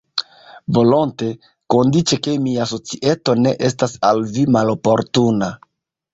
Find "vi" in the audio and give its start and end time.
4.33-4.49